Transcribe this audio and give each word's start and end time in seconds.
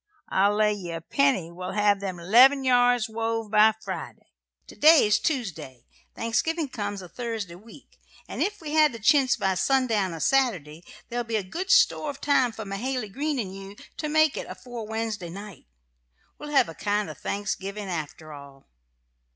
I'll 0.29 0.55
lay 0.55 0.73
ye 0.73 0.89
a 0.93 0.99
penny 0.99 1.51
we'll 1.51 1.73
have 1.73 1.99
them 1.99 2.17
'leven 2.17 2.63
yards 2.63 3.07
wove 3.07 3.51
by 3.51 3.75
Friday. 3.83 4.31
To 4.65 4.75
day's 4.75 5.19
Tuesday, 5.19 5.85
Thanksgiving 6.15 6.69
comes 6.69 7.03
a 7.03 7.07
Thursday 7.07 7.53
week, 7.53 7.99
an' 8.27 8.41
ef 8.41 8.61
we 8.61 8.71
have 8.73 8.93
the 8.93 8.97
chintz 8.99 9.35
by 9.35 9.53
sundown 9.53 10.11
a 10.15 10.19
Saturday 10.19 10.83
there'll 11.09 11.23
be 11.23 11.43
good 11.43 11.69
store 11.69 12.09
of 12.09 12.19
time 12.19 12.51
for 12.51 12.65
Mahaly 12.65 13.09
Green 13.13 13.37
and 13.37 13.55
you 13.55 13.75
to 13.97 14.09
make 14.09 14.35
it 14.35 14.47
afore 14.49 14.87
Wednesday 14.87 15.29
night. 15.29 15.67
We'll 16.39 16.49
hev 16.49 16.67
a 16.67 16.73
kind 16.73 17.07
of 17.07 17.17
a 17.17 17.19
Thanksgiving, 17.19 17.87
after 17.87 18.33
all. 18.33 18.65